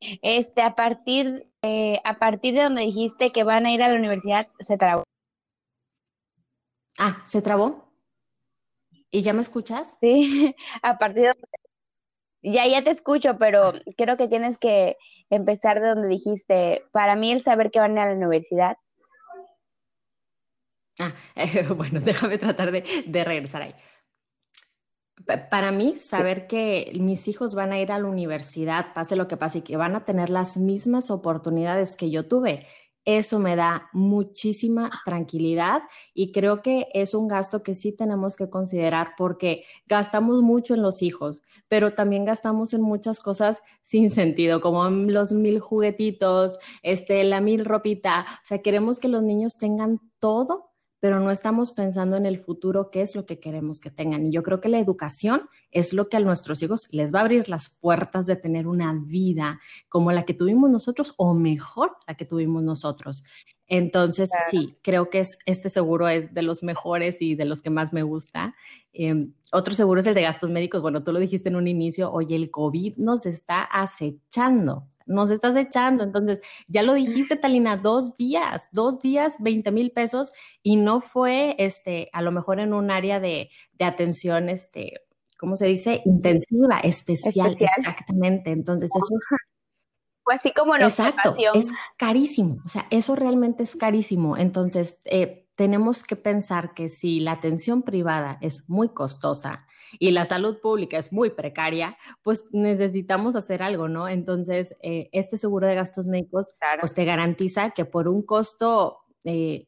[0.00, 3.96] Este, a partir, eh, a partir de donde dijiste que van a ir a la
[3.96, 5.02] universidad, se trabó.
[6.98, 7.92] Ah, ¿se trabó?
[9.10, 9.96] ¿Y ya me escuchas?
[10.00, 11.34] Sí, a partir de
[12.42, 14.96] ya, ya te escucho, pero creo que tienes que
[15.30, 18.76] empezar de donde dijiste, para mí el saber que van a la universidad.
[20.98, 21.14] Ah,
[21.76, 23.74] bueno, déjame tratar de, de regresar ahí.
[25.50, 29.36] Para mí, saber que mis hijos van a ir a la universidad, pase lo que
[29.36, 32.66] pase, y que van a tener las mismas oportunidades que yo tuve,
[33.04, 35.82] eso me da muchísima tranquilidad
[36.14, 40.82] y creo que es un gasto que sí tenemos que considerar porque gastamos mucho en
[40.82, 47.24] los hijos, pero también gastamos en muchas cosas sin sentido, como los mil juguetitos, este,
[47.24, 48.26] la mil ropita.
[48.28, 50.67] O sea, queremos que los niños tengan todo
[51.00, 54.26] pero no estamos pensando en el futuro, qué es lo que queremos que tengan.
[54.26, 57.22] Y yo creo que la educación es lo que a nuestros hijos les va a
[57.22, 62.14] abrir las puertas de tener una vida como la que tuvimos nosotros o mejor la
[62.14, 63.24] que tuvimos nosotros.
[63.68, 67.68] Entonces, sí, creo que es, este seguro es de los mejores y de los que
[67.68, 68.54] más me gusta.
[68.94, 70.80] Em, otro seguro es el de gastos médicos.
[70.80, 75.48] Bueno, tú lo dijiste en un inicio, oye, el COVID nos está acechando, nos está
[75.48, 76.02] acechando.
[76.02, 81.54] Entonces, ya lo dijiste, Talina, dos días, dos días, 20 mil pesos y no fue,
[81.58, 85.02] este, a lo mejor en un área de, de atención, este,
[85.38, 86.00] ¿cómo se dice?
[86.06, 88.50] Intensiva, especial, exactamente.
[88.50, 89.47] Entonces, eso es...
[90.30, 94.36] Así como la Exacto, es carísimo, o sea, eso realmente es carísimo.
[94.36, 99.66] Entonces, eh, tenemos que pensar que si la atención privada es muy costosa
[99.98, 104.08] y la salud pública es muy precaria, pues necesitamos hacer algo, ¿no?
[104.08, 108.98] Entonces, eh, este seguro de gastos médicos, pues te garantiza que por un costo...
[109.24, 109.66] Eh,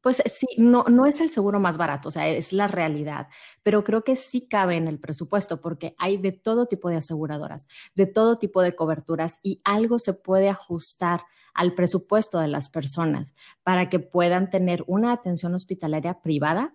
[0.00, 3.28] pues sí, no, no es el seguro más barato, o sea, es la realidad,
[3.62, 7.68] pero creo que sí cabe en el presupuesto porque hay de todo tipo de aseguradoras,
[7.94, 13.34] de todo tipo de coberturas y algo se puede ajustar al presupuesto de las personas
[13.62, 16.74] para que puedan tener una atención hospitalaria privada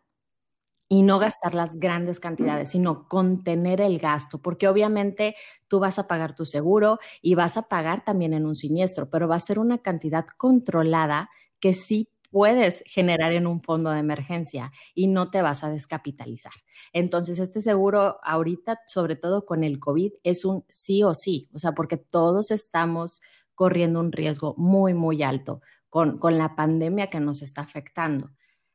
[0.92, 5.36] y no gastar las grandes cantidades, sino contener el gasto, porque obviamente
[5.68, 9.28] tú vas a pagar tu seguro y vas a pagar también en un siniestro, pero
[9.28, 14.72] va a ser una cantidad controlada que sí puedes generar en un fondo de emergencia
[14.94, 16.54] y no te vas a descapitalizar.
[16.94, 21.60] Entonces, este seguro ahorita, sobre todo con el COVID, es un sí o sí, o
[21.60, 23.22] sea, porque todos estamos
[23.56, 28.30] corriendo un riesgo muy, muy alto con, con la pandemia que nos está afectando.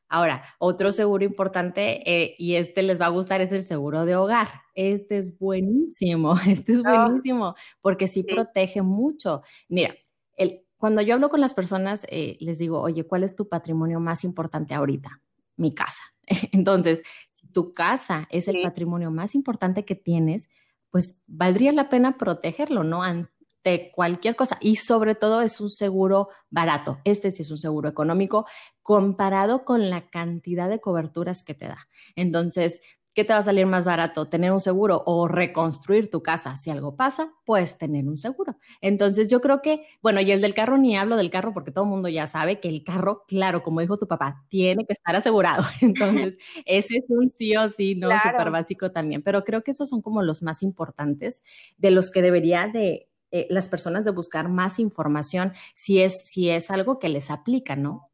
[0.08, 4.14] Ahora, otro seguro importante, eh, y este les va a gustar, es el seguro de
[4.16, 4.48] hogar.
[4.74, 9.42] Este es buenísimo, este es buenísimo, porque sí, protege mucho.
[9.68, 9.94] Mira,
[10.36, 14.00] el, cuando yo hablo con las personas, eh, les digo, oye, ¿cuál es tu patrimonio
[14.00, 15.22] más importante ahorita?
[15.56, 16.02] Mi casa.
[16.52, 20.48] Entonces, si tu casa es el patrimonio más importante que tienes,
[20.90, 23.02] pues valdría la pena protegerlo, ¿no?
[23.02, 24.58] Ante cualquier cosa.
[24.60, 26.98] Y sobre todo es un seguro barato.
[27.04, 28.46] Este sí es un seguro económico
[28.82, 31.88] comparado con la cantidad de coberturas que te da.
[32.14, 32.80] Entonces,
[33.14, 34.28] ¿Qué te va a salir más barato?
[34.28, 36.56] ¿Tener un seguro o reconstruir tu casa?
[36.56, 38.56] Si algo pasa, puedes tener un seguro.
[38.80, 41.84] Entonces yo creo que, bueno, y el del carro ni hablo del carro porque todo
[41.84, 45.14] el mundo ya sabe que el carro, claro, como dijo tu papá, tiene que estar
[45.14, 45.62] asegurado.
[45.80, 48.18] Entonces, ese es un sí o sí, ¿no?
[48.18, 49.22] Súper básico también.
[49.22, 51.42] Pero creo que esos son como los más importantes
[51.78, 56.50] de los que debería de eh, las personas de buscar más información si es, si
[56.50, 58.10] es algo que les aplica, ¿no?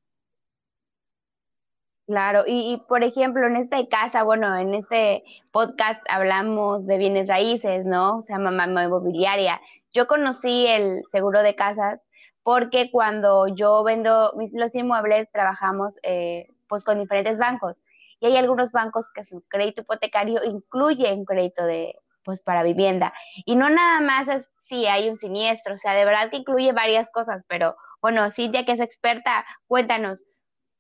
[2.11, 7.85] Claro, y, por ejemplo, en esta casa, bueno, en este podcast hablamos de bienes raíces,
[7.87, 8.17] ¿no?
[8.17, 9.61] O sea, mamá inmobiliaria.
[9.93, 12.05] Yo conocí el seguro de casas
[12.43, 17.81] porque cuando yo vendo mis, los inmuebles trabajamos eh, pues con diferentes bancos
[18.19, 21.95] y hay algunos bancos que su crédito hipotecario incluye un crédito de
[22.25, 23.13] pues para vivienda
[23.45, 26.73] y no nada más es si hay un siniestro, o sea, de verdad que incluye
[26.73, 30.25] varias cosas, pero bueno, Cintia que es experta, cuéntanos,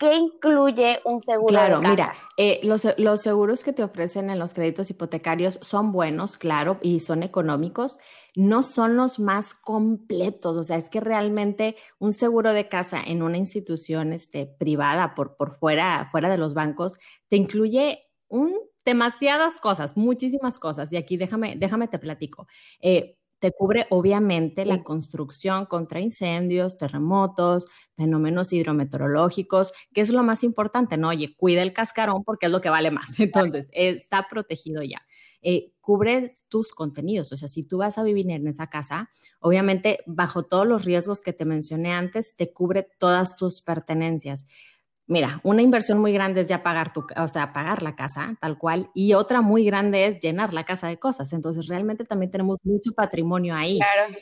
[0.01, 1.49] ¿Qué incluye un seguro?
[1.49, 1.91] Claro, de casa?
[1.91, 6.79] mira, eh, los, los, seguros que te ofrecen en los créditos hipotecarios son buenos, claro,
[6.81, 7.99] y son económicos.
[8.35, 13.23] No son los más completos, o sea, es que realmente un seguro de casa en
[13.23, 18.55] una institución este, privada por, por fuera, fuera de los bancos te incluye un,
[18.87, 20.91] demasiadas cosas, muchísimas cosas.
[20.95, 22.47] Y aquí déjame, déjame te platico.
[22.81, 30.45] Eh, te cubre obviamente la construcción contra incendios, terremotos, fenómenos hidrometeorológicos, que es lo más
[30.45, 31.09] importante, ¿no?
[31.09, 33.19] Oye, cuida el cascarón porque es lo que vale más.
[33.19, 35.03] Entonces, está protegido ya.
[35.43, 39.09] Eh, cubre tus contenidos, o sea, si tú vas a vivir en esa casa,
[39.41, 44.47] obviamente bajo todos los riesgos que te mencioné antes, te cubre todas tus pertenencias.
[45.11, 48.57] Mira, una inversión muy grande es ya pagar tu, o sea, pagar la casa, tal
[48.59, 51.33] cual, y otra muy grande es llenar la casa de cosas.
[51.33, 53.81] Entonces, realmente también tenemos mucho patrimonio ahí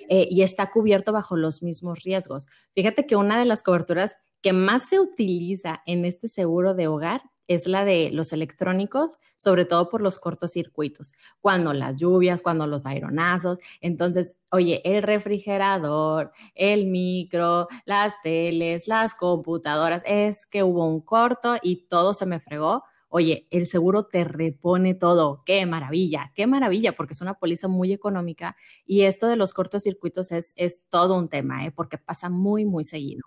[0.08, 2.46] eh, y está cubierto bajo los mismos riesgos.
[2.74, 7.20] Fíjate que una de las coberturas que más se utiliza en este seguro de hogar
[7.48, 12.86] es la de los electrónicos, sobre todo por los cortocircuitos, cuando las lluvias, cuando los
[12.86, 13.58] aeronazos.
[13.80, 21.56] Entonces, oye, el refrigerador, el micro, las teles, las computadoras, es que hubo un corto
[21.62, 22.84] y todo se me fregó.
[23.08, 25.42] Oye, el seguro te repone todo.
[25.46, 30.30] Qué maravilla, qué maravilla, porque es una póliza muy económica y esto de los cortocircuitos
[30.32, 31.72] es, es todo un tema, ¿eh?
[31.72, 33.24] porque pasa muy, muy seguido.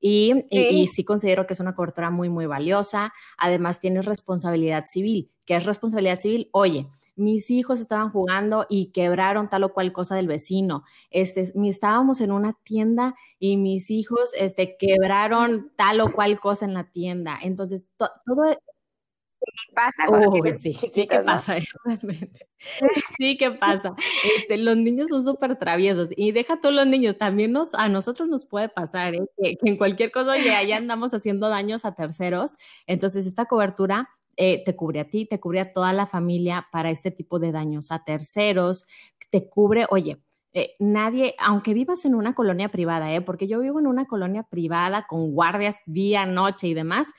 [0.00, 1.04] Y sí.
[1.04, 3.12] considero que es una cobertura muy, muy valiosa.
[3.36, 5.30] Además, tienes responsabilidad civil.
[5.46, 6.48] ¿Qué es responsabilidad civil?
[6.52, 10.84] Oye, mis hijos estaban jugando y quebraron tal o cual cosa del vecino.
[11.10, 16.74] Este, estábamos en una tienda y mis hijos este, quebraron tal o cual cosa en
[16.74, 17.36] la tienda.
[17.42, 18.44] Entonces, todo
[19.74, 22.48] pasa sí, sí que pasa, realmente.
[23.18, 23.94] Sí que pasa.
[24.36, 28.28] Este, los niños son súper traviesos y deja tú los niños, también nos, a nosotros
[28.28, 29.26] nos puede pasar ¿eh?
[29.36, 32.56] que, en cualquier cosa, oye, ahí andamos haciendo daños a terceros.
[32.86, 36.90] Entonces, esta cobertura eh, te cubre a ti, te cubre a toda la familia para
[36.90, 38.84] este tipo de daños a terceros,
[39.30, 40.22] te cubre, oye,
[40.54, 43.20] eh, nadie, aunque vivas en una colonia privada, ¿eh?
[43.20, 47.12] porque yo vivo en una colonia privada con guardias día, noche y demás,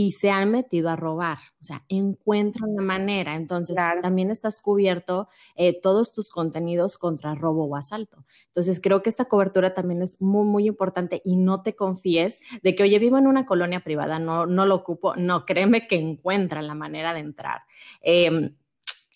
[0.00, 1.38] y se han metido a robar.
[1.60, 3.34] O sea, encuentran una manera.
[3.34, 8.24] Entonces, también estás cubierto eh, todos tus contenidos contra robo o asalto.
[8.46, 12.76] Entonces, creo que esta cobertura también es muy, muy importante y no te confíes de
[12.76, 15.16] que, oye, vivo en una colonia privada, no, no lo ocupo.
[15.16, 17.62] No, créeme que encuentran la manera de entrar.
[18.00, 18.54] Em,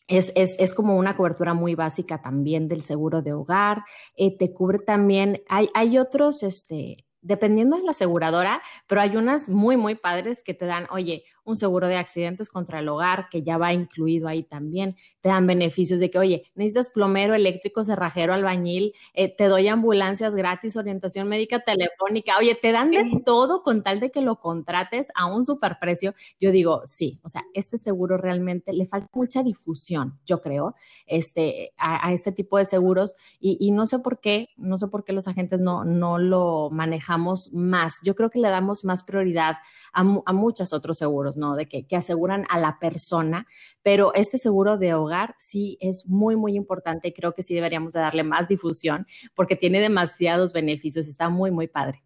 [0.08, 3.84] es, es, es, como una cobertura muy básica también del seguro de hogar.
[4.16, 9.48] Eh, te cubre también, hay, hay otros, este, dependiendo de la aseguradora, pero hay unas
[9.48, 13.42] muy, muy padres que te dan, oye, un seguro de accidentes contra el hogar, que
[13.42, 18.34] ya va incluido ahí también, te dan beneficios de que, oye, necesitas plomero, eléctrico, cerrajero,
[18.34, 23.82] albañil, eh, te doy ambulancias gratis, orientación médica telefónica, oye, te dan de todo con
[23.82, 26.14] tal de que lo contrates a un superprecio.
[26.40, 30.74] Yo digo, sí, o sea, este seguro realmente le falta mucha difusión, yo creo,
[31.06, 35.12] este, a, este tipo de seguros y, no sé por qué, no sé por qué
[35.12, 36.70] los agentes no, no lo
[37.12, 38.00] manejamos más.
[38.02, 39.56] Yo creo que le damos más prioridad
[39.92, 41.54] a, a muchos otros seguros ¿no?
[41.56, 43.46] De que, que aseguran a la persona,
[43.82, 47.92] pero este seguro de hogar sí es muy, muy importante y creo que sí deberíamos
[47.92, 52.02] de darle más difusión porque tiene demasiados beneficios, está muy, muy padre.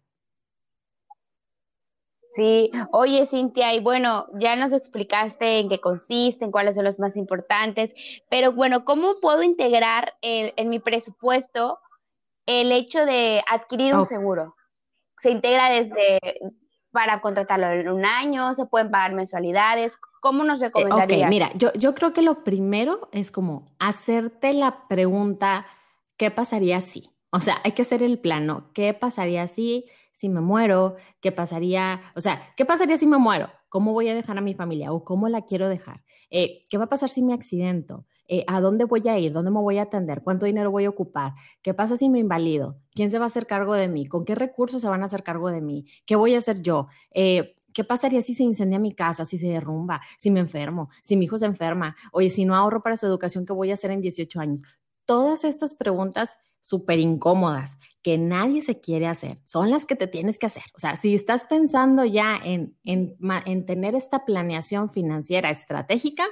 [2.33, 7.15] Sí, oye Cintia, y bueno, ya nos explicaste en qué consisten, cuáles son los más
[7.15, 7.95] importantes,
[8.29, 11.79] pero bueno, ¿cómo puedo integrar en mi presupuesto
[12.45, 14.55] el hecho de adquirir un seguro?
[15.17, 16.19] Se integra desde
[16.91, 18.55] para contratarlo en un año?
[18.55, 19.99] ¿Se pueden pagar mensualidades?
[20.19, 21.27] ¿Cómo nos eh, recomendarías?
[21.27, 25.65] ok, mira, yo, yo creo que lo primero es como hacerte la pregunta,
[26.17, 27.11] ¿qué pasaría si?
[27.29, 28.71] O sea, hay que hacer el plano.
[28.73, 30.95] ¿Qué pasaría si, si me muero?
[31.21, 32.01] ¿Qué pasaría?
[32.15, 33.51] O sea, ¿qué pasaría si me muero?
[33.69, 36.03] ¿Cómo voy a dejar a mi familia o cómo la quiero dejar?
[36.29, 38.05] Eh, ¿Qué va a pasar si me accidento?
[38.27, 39.31] Eh, ¿A dónde voy a ir?
[39.33, 40.21] ¿Dónde me voy a atender?
[40.23, 41.33] ¿Cuánto dinero voy a ocupar?
[41.61, 42.77] ¿Qué pasa si me invalido?
[42.93, 44.07] ¿Quién se va a hacer cargo de mí?
[44.07, 45.85] ¿Con qué recursos se van a hacer cargo de mí?
[46.05, 46.87] ¿Qué voy a hacer yo?
[47.11, 51.15] Eh, ¿Qué pasaría si se incendia mi casa, si se derrumba, si me enfermo, si
[51.15, 51.95] mi hijo se enferma?
[52.11, 54.63] Oye, si no ahorro para su educación, ¿qué voy a hacer en 18 años?
[55.05, 60.37] Todas estas preguntas súper incómodas que nadie se quiere hacer, son las que te tienes
[60.37, 60.63] que hacer.
[60.75, 66.25] O sea, si estás pensando ya en, en, en tener esta planeación financiera estratégica,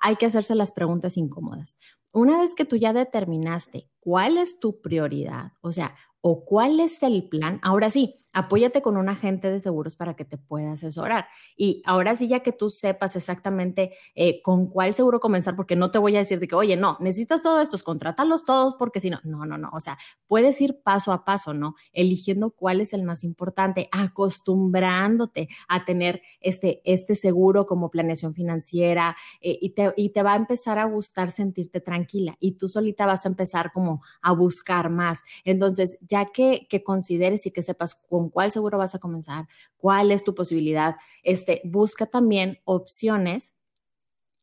[0.00, 1.76] hay que hacerse las preguntas incómodas.
[2.12, 7.02] Una vez que tú ya determinaste cuál es tu prioridad, o sea, o cuál es
[7.02, 11.26] el plan, ahora sí, apóyate con un agente de seguros para que te pueda asesorar.
[11.56, 15.90] Y ahora sí, ya que tú sepas exactamente eh, con cuál seguro comenzar, porque no
[15.90, 19.10] te voy a decir de que, oye, no, necesitas todo estos, contrátalos todos, porque si
[19.10, 21.74] no, no, no, no, o sea, puedes ir paso a paso, ¿no?
[21.92, 29.16] Eligiendo cuál es el más importante, acostumbrándote a tener este, este seguro como planeación financiera
[29.40, 33.06] eh, y, te, y te va a empezar a gustar sentirte tranquila y tú solita
[33.06, 35.22] vas a empezar como a buscar más.
[35.44, 40.12] Entonces, ya que, que consideres y que sepas con cuál seguro vas a comenzar, cuál
[40.12, 43.54] es tu posibilidad, este, busca también opciones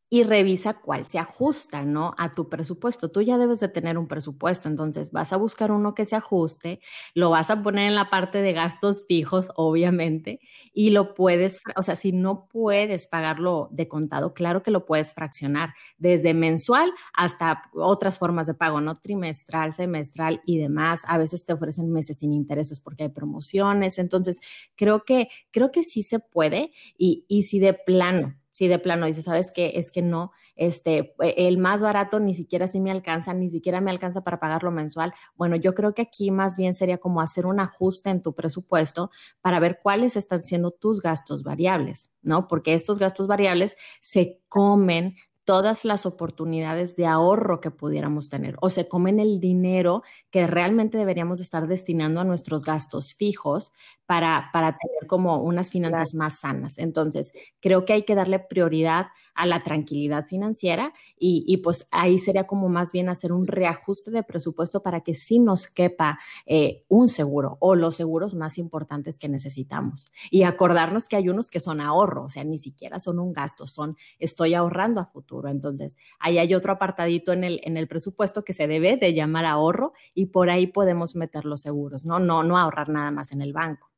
[0.09, 2.13] y revisa cuál se ajusta, ¿no?
[2.17, 3.09] A tu presupuesto.
[3.09, 6.79] Tú ya debes de tener un presupuesto, entonces vas a buscar uno que se ajuste,
[7.13, 10.39] lo vas a poner en la parte de gastos fijos, obviamente,
[10.73, 15.13] y lo puedes, o sea, si no puedes pagarlo de contado, claro que lo puedes
[15.13, 18.95] fraccionar desde mensual hasta otras formas de pago, ¿no?
[18.95, 21.01] Trimestral, semestral y demás.
[21.07, 24.39] A veces te ofrecen meses sin intereses porque hay promociones, entonces
[24.75, 29.05] creo que, creo que sí se puede y, y si de plano si de plano
[29.05, 29.73] dices, ¿sabes qué?
[29.75, 33.81] Es que no, este, e, el más barato ni siquiera sí me alcanza, ni siquiera
[33.81, 35.13] me alcanza para pagarlo mensual.
[35.35, 39.11] Bueno, yo creo que aquí más bien sería como hacer un ajuste en tu presupuesto
[39.41, 42.47] para ver cuáles están siendo tus gastos variables, ¿no?
[42.47, 45.13] Porque estos gastos variables se comen
[45.47, 50.97] todas las oportunidades de ahorro que pudiéramos tener o se comen el dinero que realmente
[50.97, 53.71] deberíamos estar destinando a nuestros gastos fijos
[54.05, 56.77] para, para tener como unas finanzas más sanas.
[56.77, 57.31] Entonces,
[57.61, 59.07] creo que hay que darle prioridad
[59.37, 64.23] a la tranquilidad financiera y, pues ahí sería como más bien hacer un reajuste de
[64.23, 69.29] presupuesto para que sí nos quepa eh, un seguro o los seguros más importantes que
[69.29, 70.11] necesitamos.
[70.31, 73.67] Y acordarnos que hay unos que son ahorro, o sea, ni siquiera son un gasto,
[73.67, 75.49] son estoy ahorrando a futuro.
[75.49, 79.45] Entonces, ahí hay otro apartadito en el, en el presupuesto que se debe de llamar
[79.45, 82.19] ahorro y por ahí podemos meter los seguros, ¿no?
[82.19, 83.91] No, no ahorrar nada más en el banco.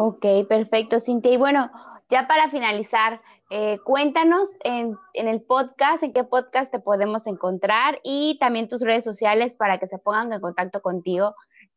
[0.00, 1.32] Ok, perfecto, Cintia.
[1.32, 1.72] Y bueno,
[2.08, 3.20] ya para finalizar,
[3.50, 9.02] eh, cuéntanos en, el podcast, en qué podcast te podemos encontrar y también tus redes
[9.02, 11.34] sociales para que se pongan en contacto contigo,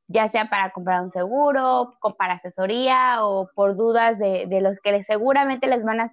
[0.08, 5.66] ya sea para comprar un seguro, para asesoría o por dudas de, los que seguramente
[5.66, 6.08] les van a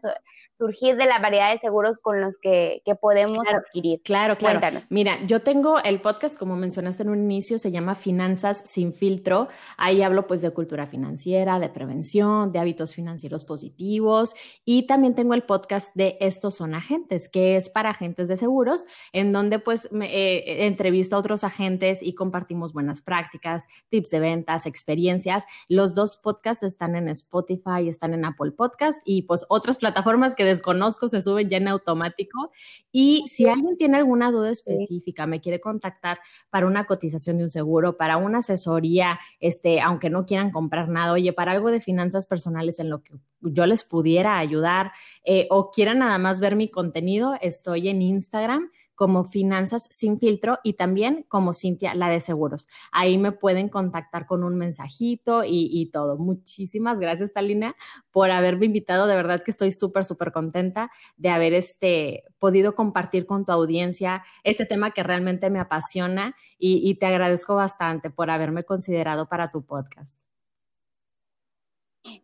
[0.58, 4.00] surgir de la variedad de seguros con los que, podemos adquirir.
[4.02, 4.58] Claro, claro.
[4.58, 4.90] Cuéntanos.
[4.90, 9.46] Mira, yo tengo el podcast, como mencionaste en un inicio, se llama Finanzas sin filtro.
[9.76, 14.34] Ahí hablo pues de cultura financiera, de prevención, de hábitos financieros positivos
[14.64, 18.86] y también tengo el podcast de Estos son agentes, que es para agentes de seguros,
[19.12, 24.20] en donde pues me, eh, entrevisto a otros agentes y compartimos buenas prácticas, tips de
[24.20, 25.44] ventas, experiencias.
[25.68, 30.47] Los dos podcasts están en Spotify, están en Apple Podcast y pues otras plataformas que
[30.48, 32.50] desconozco se suben ya en automático.
[32.90, 36.18] Y si alguien tiene alguna duda específica, me quiere contactar
[36.50, 41.12] para una cotización de un seguro, para una asesoría, este, aunque no quieran comprar nada,
[41.12, 44.92] oye, para algo de finanzas personales en lo que yo les pudiera ayudar
[45.24, 50.58] eh, o quieran nada más ver mi contenido, estoy en Instagram como Finanzas sin filtro
[50.64, 52.66] y también como Cintia, la de seguros.
[52.90, 56.18] Ahí me pueden contactar con un mensajito y, todo.
[56.18, 57.76] Muchísimas gracias, Talina,
[58.10, 59.06] por haberme invitado.
[59.06, 64.24] De verdad que estoy súper, súper contenta de haber este, podido compartir con tu audiencia
[64.42, 69.64] este tema que realmente me apasiona y te agradezco bastante por haberme considerado para tu
[69.64, 70.27] podcast.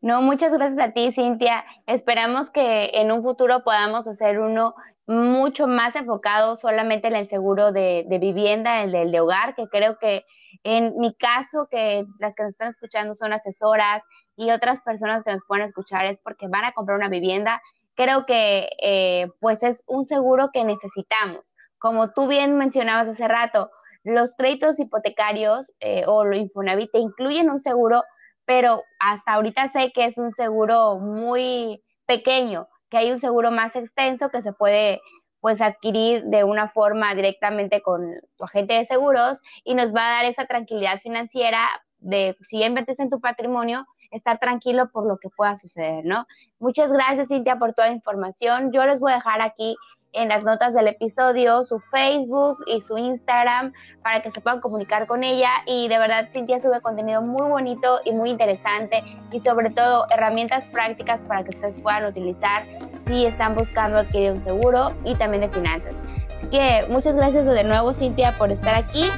[0.01, 1.64] No, muchas gracias a ti, Cintia.
[1.87, 4.74] Esperamos que en un futuro podamos hacer uno
[5.07, 10.24] mucho más enfocado solamente en el seguro de, vivienda, el de hogar, que creo que
[10.62, 14.03] en mi caso, que las que nos están escuchando son asesoras
[14.37, 17.61] y otras personas que nos pueden escuchar es porque van a comprar una vivienda,
[17.95, 21.55] creo que eh, pues es un seguro que necesitamos.
[21.78, 23.70] Como tú bien mencionabas hace rato,
[24.05, 28.03] los créditos hipotecarios eh, o lo Infonavit incluyen un seguro,
[28.47, 33.74] pero hasta ahorita sé que es un seguro muy pequeño que hay un seguro más
[33.74, 35.01] extenso que se puede
[35.40, 40.12] pues adquirir de una forma directamente con tu agente de seguros y nos va a
[40.16, 41.68] dar esa tranquilidad financiera
[41.99, 43.84] de si ya invertes en tu patrimonio,
[44.15, 46.27] estar tranquilo por lo que pueda suceder, ¿no?
[46.59, 48.73] Muchas gracias, Cintia, por toda la información.
[48.73, 49.77] Yo les voy a dejar aquí
[50.15, 55.07] en las notas del episodio su Facebook y su Instagram para que se puedan comunicar
[55.07, 55.51] con ella.
[55.67, 59.03] Y de verdad, Cintia sube contenido muy bonito y muy interesante
[59.33, 62.65] y sobre todo herramientas prácticas para que ustedes puedan utilizar
[63.07, 65.95] si están buscando adquirir un seguro y también de finanzas.
[66.39, 69.11] Así que muchas gracias de nuevo, Cintia, por estar aquí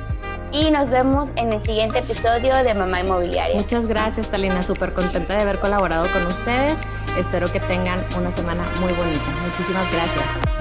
[0.53, 3.57] y nos vemos en el siguiente episodio de Mamá Inmobiliaria.
[3.57, 4.63] Muchas gracias, Talina.
[4.63, 6.75] Súper contenta de haber colaborado con ustedes.
[7.19, 9.25] Espero que tengan una semana muy bonita.
[9.45, 10.56] Muchísimas gracias.